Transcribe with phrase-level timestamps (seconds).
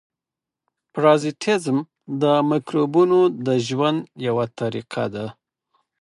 [0.93, 1.77] پرازیتېزم
[2.21, 5.25] د مکروبونو د ژوند یوه طریقه ده.